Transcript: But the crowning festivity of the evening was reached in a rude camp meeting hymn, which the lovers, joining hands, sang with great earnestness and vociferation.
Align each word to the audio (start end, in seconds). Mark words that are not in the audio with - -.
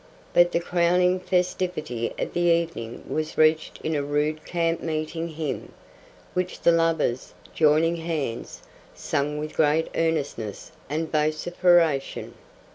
But 0.33 0.51
the 0.51 0.59
crowning 0.59 1.19
festivity 1.19 2.11
of 2.17 2.33
the 2.33 2.39
evening 2.49 3.03
was 3.07 3.37
reached 3.37 3.79
in 3.83 3.93
a 3.93 4.01
rude 4.01 4.43
camp 4.45 4.81
meeting 4.81 5.27
hymn, 5.27 5.73
which 6.33 6.61
the 6.61 6.71
lovers, 6.71 7.35
joining 7.53 7.97
hands, 7.97 8.63
sang 8.95 9.37
with 9.37 9.53
great 9.53 9.89
earnestness 9.93 10.71
and 10.89 11.11
vociferation. 11.11 12.33